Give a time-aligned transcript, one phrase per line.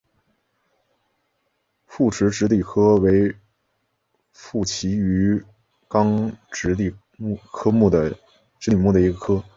[1.85, 3.35] 复齿脂鲤科为
[4.31, 5.43] 辐鳍鱼
[5.87, 7.37] 纲脂鲤目
[7.91, 8.17] 的
[8.99, 9.43] 一个科。